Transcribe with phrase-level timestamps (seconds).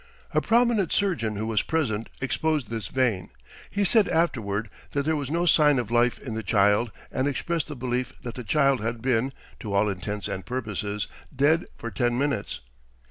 [0.33, 3.29] A prominent surgeon who was present exposed this vein.
[3.69, 7.67] He said afterward that there was no sign of life in the child, and expressed
[7.67, 12.17] the belief that the child had been, to all intents and purposes, dead for ten
[12.17, 12.61] minutes.